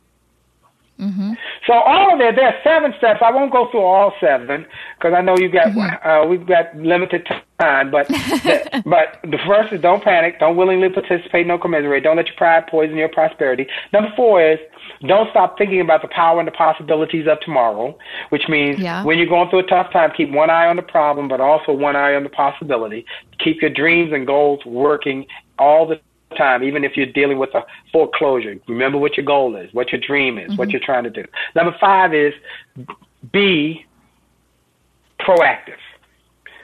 [1.03, 1.33] Mm-hmm.
[1.67, 3.21] So all of it, there are seven steps.
[3.25, 4.65] I won't go through all seven
[4.97, 6.09] because I know you got mm-hmm.
[6.09, 7.27] uh, we've got limited
[7.61, 7.91] time.
[7.91, 12.27] But the, but the first is don't panic, don't willingly participate, no commiserate, don't let
[12.27, 13.67] your pride poison your prosperity.
[13.93, 14.59] Number four is
[15.07, 19.05] don't stop thinking about the power and the possibilities of tomorrow, which means yeah.
[19.05, 21.73] when you're going through a tough time, keep one eye on the problem, but also
[21.73, 23.05] one eye on the possibility.
[23.43, 25.27] Keep your dreams and goals working
[25.59, 26.01] all the
[26.33, 28.57] time, even if you're dealing with a foreclosure.
[28.69, 30.57] Remember what your goal is, what your dream is, mm-hmm.
[30.57, 31.25] what you're trying to do.
[31.55, 32.33] Number five is
[33.33, 33.85] be
[35.21, 35.79] proactive.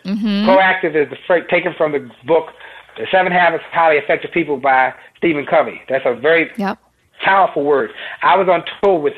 [0.05, 0.49] Mm-hmm.
[0.49, 2.49] Proactive is the phrase taken from the book
[2.97, 5.81] The Seven Habits of Highly Effective People by Stephen Covey.
[5.89, 6.79] That's a very yep.
[7.23, 7.91] powerful word.
[8.23, 9.15] I was on tour with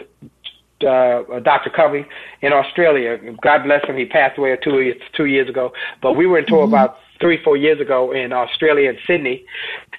[0.85, 1.71] uh, Dr.
[1.71, 2.05] Covey
[2.41, 3.19] in Australia.
[3.43, 3.97] God bless him.
[3.97, 5.73] He passed away two two years ago.
[6.03, 6.75] But we were in tour mm-hmm.
[6.75, 9.45] about three, four years ago in Australia and Sydney,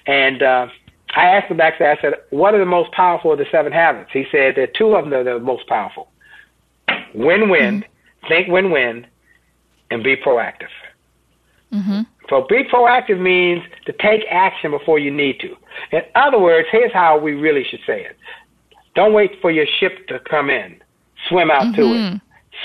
[0.06, 0.66] and uh,
[1.14, 1.90] I asked him back there.
[1.90, 4.94] I said, "What are the most powerful of the seven habits?" He said that two
[4.94, 6.08] of them are the most powerful:
[7.14, 8.28] win-win, mm-hmm.
[8.28, 9.06] think win-win,
[9.90, 10.72] and be proactive.
[11.72, 12.02] Mm-hmm.
[12.28, 15.56] So be proactive means to take action before you need to.
[15.90, 18.16] In other words, here's how we really should say it:
[18.94, 20.82] Don't wait for your ship to come in.
[21.28, 21.74] Swim out mm-hmm.
[21.74, 21.98] to it.
[21.98, 22.16] Mm-hmm.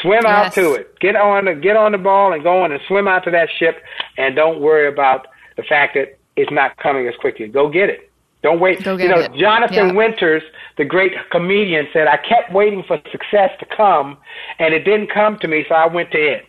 [0.02, 0.26] Swim yes.
[0.26, 1.00] out to it.
[1.00, 3.50] Get on the get on the ball and go on and swim out to that
[3.58, 3.82] ship,
[4.18, 7.48] and don't worry about the fact that it's not coming as quickly.
[7.48, 8.12] Go get it.
[8.44, 8.84] Don't wait.
[8.84, 9.34] Go you know, it.
[9.34, 9.94] Jonathan yeah.
[9.94, 10.44] Winters,
[10.78, 14.18] the great comedian, said, "I kept waiting for success to come,
[14.60, 16.46] and it didn't come to me, so I went to it."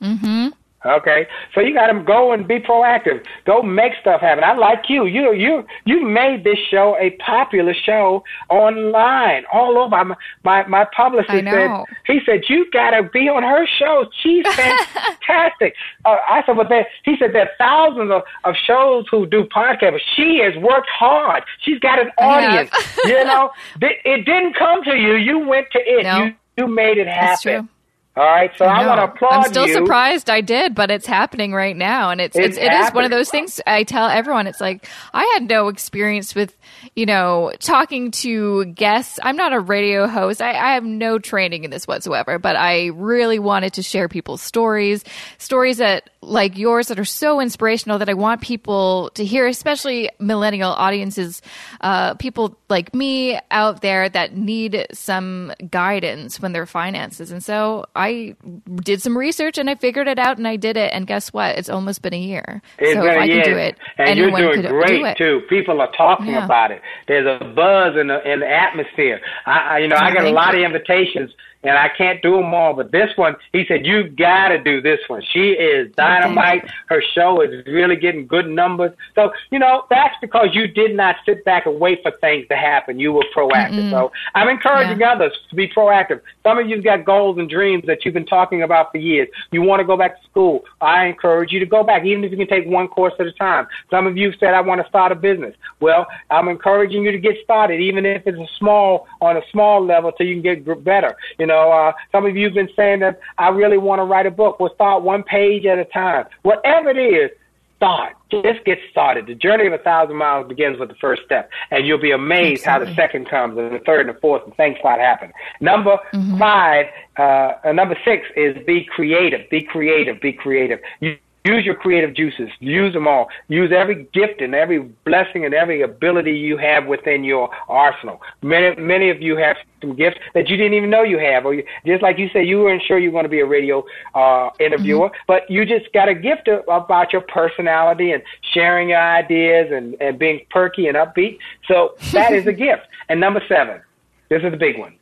[0.00, 0.48] Mm-hmm.
[0.84, 3.24] Okay, so you got to go and be proactive.
[3.46, 4.44] Go make stuff happen.
[4.44, 5.06] I like you.
[5.06, 10.04] You you you made this show a popular show online all over.
[10.04, 11.68] My my, my publicist said
[12.06, 14.06] he said you got to be on her show.
[14.22, 15.74] She's fantastic.
[16.04, 19.44] uh, I said, but there, he said there are thousands of, of shows who do
[19.44, 19.98] podcasts.
[20.16, 21.44] She has worked hard.
[21.62, 22.70] She's got an audience.
[23.04, 25.14] you know, it didn't come to you.
[25.14, 26.02] You went to it.
[26.04, 26.24] No.
[26.24, 27.68] You you made it happen.
[28.16, 29.74] All right, so I, I want to applaud I'm still you.
[29.74, 33.04] surprised I did, but it's happening right now, and it's, it's, it's it is one
[33.04, 33.60] of those things.
[33.66, 36.56] I tell everyone, it's like I had no experience with,
[36.94, 39.18] you know, talking to guests.
[39.20, 40.40] I'm not a radio host.
[40.40, 44.42] I, I have no training in this whatsoever, but I really wanted to share people's
[44.42, 45.02] stories,
[45.38, 50.10] stories that like yours that are so inspirational that I want people to hear, especially
[50.18, 51.42] millennial audiences,
[51.80, 57.30] uh, people like me out there that need some guidance when their finances.
[57.30, 58.36] And so I
[58.76, 60.92] did some research and I figured it out and I did it.
[60.92, 61.56] And guess what?
[61.56, 62.62] It's almost been a year.
[62.78, 63.42] It's so been I a year.
[63.42, 63.78] can do it.
[63.98, 65.46] And Anyone you're doing great do too.
[65.48, 66.44] People are talking yeah.
[66.44, 66.82] about it.
[67.06, 69.20] There's a buzz in the in the atmosphere.
[69.46, 70.64] I, I you know, I got a lot you.
[70.64, 71.30] of invitations
[71.64, 72.74] and I can't do them all.
[72.74, 75.22] But this one, he said, you got to do this one.
[75.32, 76.68] She is dynamite.
[76.86, 78.92] Her show is really getting good numbers.
[79.14, 82.56] So, you know, that's because you did not sit back and wait for things to
[82.56, 83.00] happen.
[83.00, 83.74] You were proactive.
[83.74, 83.90] Mm-mm.
[83.90, 85.12] So I'm encouraging yeah.
[85.12, 86.20] others to be proactive.
[86.42, 89.28] Some of you've got goals and dreams that you've been talking about for years.
[89.50, 90.64] You want to go back to school.
[90.80, 93.32] I encourage you to go back, even if you can take one course at a
[93.32, 93.66] time.
[93.90, 95.54] Some of you said, I want to start a business.
[95.80, 99.84] Well, I'm encouraging you to get started, even if it's a small, on a small
[99.84, 101.16] level, till you can get better.
[101.38, 104.04] You know, know, uh, some of you have been saying that I really want to
[104.04, 104.60] write a book.
[104.60, 106.26] We'll start one page at a time.
[106.42, 107.30] Whatever it is,
[107.76, 108.14] start.
[108.30, 109.26] Just get started.
[109.26, 112.66] The journey of a thousand miles begins with the first step, and you'll be amazed
[112.66, 112.86] Absolutely.
[112.86, 115.32] how the second comes, and the third and the fourth, and things start happening.
[115.60, 116.38] Number mm-hmm.
[116.38, 116.86] five,
[117.16, 119.48] uh, number six is be creative.
[119.50, 120.20] Be creative.
[120.20, 120.80] Be creative.
[121.00, 122.48] You, Use your creative juices.
[122.58, 123.28] Use them all.
[123.48, 128.22] Use every gift and every blessing and every ability you have within your arsenal.
[128.40, 131.52] Many, many of you have some gifts that you didn't even know you have, or
[131.52, 133.84] you, just like you said, you weren't sure you were going to be a radio
[134.14, 135.24] uh, interviewer, mm-hmm.
[135.26, 138.22] but you just got a gift of, about your personality and
[138.54, 141.38] sharing your ideas and, and being perky and upbeat.
[141.68, 142.86] So that is a gift.
[143.10, 143.82] And number seven,
[144.30, 144.94] this is the big one.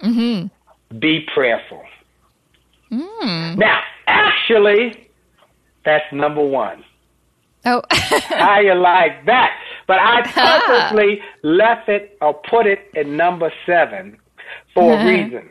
[0.00, 0.98] Mm-hmm.
[0.98, 1.84] Be prayerful.
[2.90, 3.58] Mm.
[3.58, 5.08] Now, actually,
[5.84, 6.84] that's number one.
[7.64, 7.82] Oh.
[7.90, 9.56] How you like that?
[9.86, 10.90] But I ah.
[10.90, 14.18] purposely left it or put it at number seven
[14.74, 15.08] for a uh-huh.
[15.08, 15.48] reason.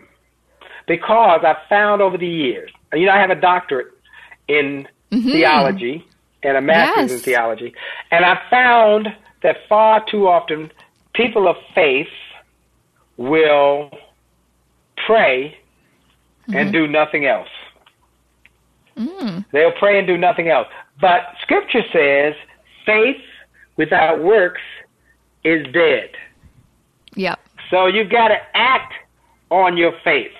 [0.87, 3.93] Because I found over the years, you know, I have a doctorate
[4.47, 5.31] in mm-hmm.
[5.31, 6.05] theology
[6.43, 7.73] and a master's in theology,
[8.09, 9.07] and I found
[9.43, 10.71] that far too often
[11.13, 12.07] people of faith
[13.17, 13.91] will
[15.05, 15.55] pray
[16.47, 16.71] and mm-hmm.
[16.71, 17.47] do nothing else.
[18.97, 19.45] Mm.
[19.51, 20.67] They'll pray and do nothing else.
[20.99, 22.35] But Scripture says
[22.85, 23.21] faith
[23.77, 24.61] without works
[25.43, 26.11] is dead.
[27.15, 27.39] Yep.
[27.69, 28.93] So you've got to act
[29.49, 30.31] on your faith.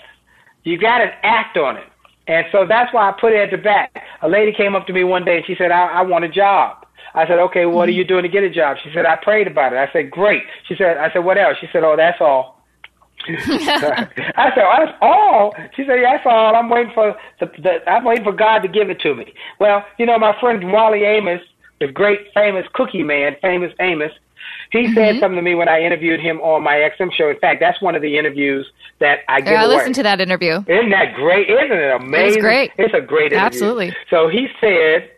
[0.64, 1.88] You've got to act on it.
[2.28, 4.04] And so that's why I put it at the back.
[4.22, 6.30] A lady came up to me one day and she said, I, I want a
[6.30, 6.86] job.
[7.14, 8.08] I said, okay, what are you mm-hmm.
[8.08, 8.78] doing to get a job?
[8.84, 9.78] She said, I prayed about it.
[9.78, 10.44] I said, great.
[10.68, 11.58] She said, I said, what else?
[11.60, 12.61] She said, oh, that's all.
[13.28, 15.54] I said, that's all.
[15.76, 16.56] She said, yeah, that's all.
[16.56, 19.34] I'm waiting for the, the I'm waiting for God to give it to me.
[19.60, 21.42] Well, you know, my friend Wally Amos,
[21.80, 24.12] the great famous cookie man, famous Amos,
[24.72, 27.30] he said something to me when I interviewed him on my XM show.
[27.30, 28.66] In fact, that's one of the interviews
[29.00, 29.76] that I give I away.
[29.76, 30.56] listened to that interview.
[30.68, 31.50] Isn't that great?
[31.50, 32.36] Isn't it amazing?
[32.38, 32.72] It's great.
[32.78, 33.46] It's a great interview.
[33.46, 33.96] Absolutely.
[34.10, 35.10] So he said,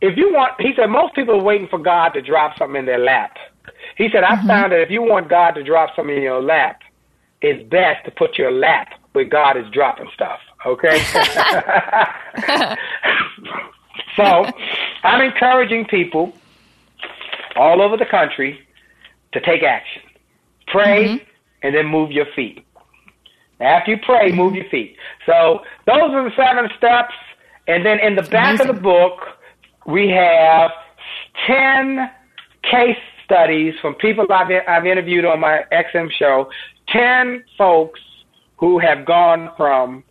[0.00, 2.86] if you want, he said, most people are waiting for God to drop something in
[2.86, 3.36] their lap.
[3.96, 4.46] He said, I Mm-hmm.
[4.48, 6.80] found that if you want God to drop something in your lap,
[7.40, 10.40] it's best to put your lap where God is dropping stuff.
[10.66, 10.98] Okay?
[14.16, 14.46] so
[15.04, 16.32] I'm encouraging people
[17.56, 18.60] all over the country
[19.32, 20.02] to take action.
[20.66, 21.24] Pray Mm-hmm.
[21.62, 22.64] and then move your feet.
[23.60, 24.96] After you pray, move your feet.
[25.26, 27.14] So those are the seven steps.
[27.66, 29.20] And then in the back of the book,
[29.86, 30.70] we have
[31.46, 32.10] 10
[32.62, 36.48] case studies from people I've, I've interviewed on my XM show.
[36.92, 38.00] 10 folks
[38.56, 40.02] who have gone from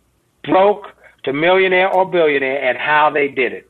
[0.44, 0.86] broke
[1.24, 3.68] to millionaire or billionaire and how they did it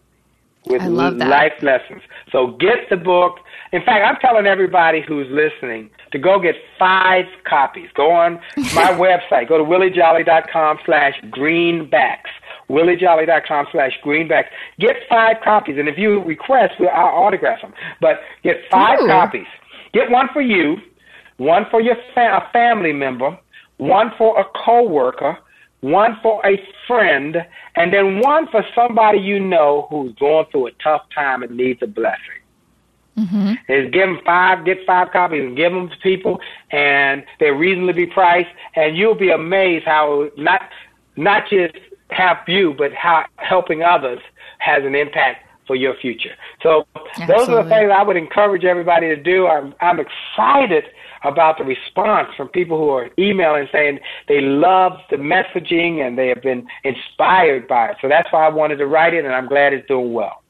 [0.66, 1.28] with I love that.
[1.28, 2.02] life lessons.
[2.30, 3.38] So get the book.
[3.72, 7.88] In fact, I'm telling everybody who's listening to go get five copies.
[7.94, 9.48] Go on my website.
[9.48, 12.30] Go to williejolley.com slash greenbacks.
[12.68, 14.48] williejolley.com slash greenbacks.
[14.78, 15.78] Get five copies.
[15.78, 17.72] And if you request, we'll, I'll autograph them.
[18.00, 19.06] But get five Ooh.
[19.06, 19.46] copies.
[19.92, 20.76] Get one for you,
[21.38, 23.38] one for your fa- a family member,
[23.78, 25.38] one for a coworker,
[25.80, 27.36] one for a friend,
[27.76, 31.80] and then one for somebody you know who's going through a tough time and needs
[31.82, 32.18] a blessing.
[33.16, 33.72] Mm-hmm.
[33.72, 38.06] Is give them five, get five copies and give them to people, and they're reasonably
[38.06, 40.62] priced, and you'll be amazed how not
[41.16, 41.74] not just
[42.10, 44.20] help you, but how helping others
[44.58, 46.34] has an impact for your future.
[46.62, 46.86] So
[47.26, 49.48] those are the things I would encourage everybody to do.
[49.48, 50.84] I'm I'm excited
[51.24, 56.28] about the response from people who are emailing saying they love the messaging and they
[56.28, 57.96] have been inspired by it.
[58.00, 60.42] So that's why I wanted to write it, and I'm glad it's doing well.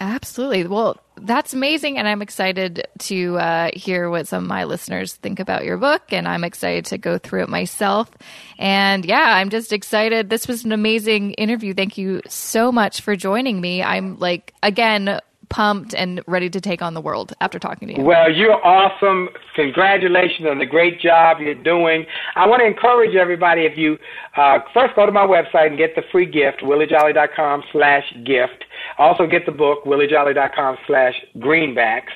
[0.00, 0.66] Absolutely.
[0.66, 1.98] Well, that's amazing.
[1.98, 6.02] And I'm excited to uh, hear what some of my listeners think about your book.
[6.10, 8.10] And I'm excited to go through it myself.
[8.58, 10.30] And yeah, I'm just excited.
[10.30, 11.74] This was an amazing interview.
[11.74, 13.84] Thank you so much for joining me.
[13.84, 18.02] I'm like, again, pumped and ready to take on the world after talking to you.
[18.02, 19.28] Well, you're awesome.
[19.54, 22.06] Congratulations on the great job you're doing.
[22.36, 23.98] I want to encourage everybody if you
[24.36, 28.64] uh, first go to my website and get the free gift, williejolley.com slash gift.
[28.98, 32.12] Also get the book, williejolley.com slash greenbacks.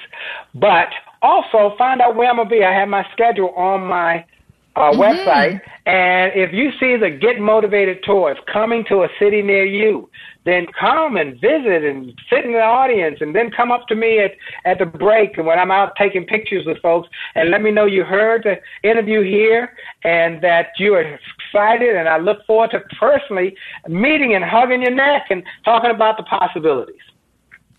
[0.55, 0.89] But
[1.23, 2.65] also find out where I'm going to be.
[2.65, 4.25] I have my schedule on my
[4.79, 5.61] uh, website.
[5.87, 10.09] And if you see the Get Motivated tour is coming to a city near you,
[10.45, 14.19] then come and visit and sit in the audience and then come up to me
[14.19, 14.33] at,
[14.65, 17.85] at the break and when I'm out taking pictures with folks and let me know
[17.85, 22.81] you heard the interview here and that you are excited and I look forward to
[22.99, 23.57] personally
[23.89, 26.97] meeting and hugging your neck and talking about the possibilities.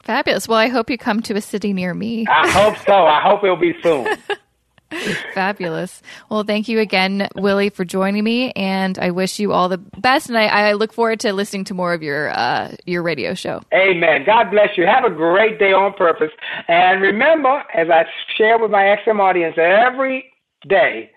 [0.04, 0.48] Fabulous.
[0.48, 2.26] Well, I hope you come to a city near me.
[2.28, 3.06] I hope so.
[3.06, 4.08] I hope it'll be soon.
[5.34, 6.02] Fabulous.
[6.30, 10.30] Well, thank you again, Willie, for joining me, and I wish you all the best.
[10.30, 13.62] And I, I look forward to listening to more of your uh, your radio show.
[13.73, 14.23] Amen.
[14.25, 14.86] God bless you.
[14.86, 16.32] Have a great day on purpose.
[16.67, 20.32] And remember, as I share with my XM audience every
[20.67, 21.12] day,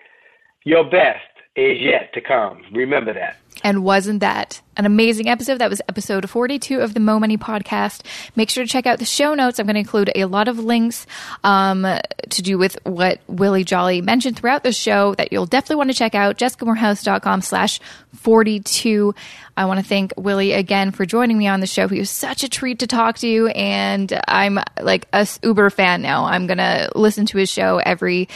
[0.63, 1.19] your best
[1.55, 2.63] is yet to come.
[2.71, 3.37] Remember that.
[3.63, 5.59] And wasn't that an amazing episode?
[5.59, 8.01] That was episode 42 of the Mo Money podcast.
[8.35, 9.57] Make sure to check out the show notes.
[9.57, 11.07] I'm going to include a lot of links
[11.45, 11.87] um,
[12.29, 15.95] to do with what Willie Jolley mentioned throughout the show that you'll definitely want to
[15.95, 16.37] check out.
[16.37, 17.79] JessicaMoorhouse.com slash
[18.15, 19.15] 42.
[19.55, 21.87] I want to thank Willie again for joining me on the show.
[21.87, 26.01] He was such a treat to talk to you, and I'm like a Uber fan
[26.01, 26.25] now.
[26.25, 28.29] I'm to listen to his show every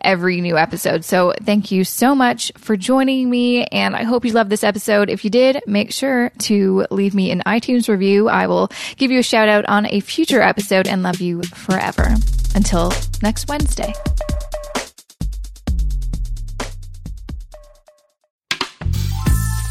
[0.00, 1.04] every new episode.
[1.04, 5.10] So thank you so much for joining me, and I hope you love this episode.
[5.10, 8.28] If you did, make sure to leave me an iTunes review.
[8.28, 12.16] I will give you a shout out on a future episode and love you forever.
[12.56, 13.92] Until next Wednesday.